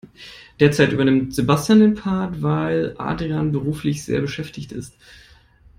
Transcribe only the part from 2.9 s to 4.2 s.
Adrian beruflich sehr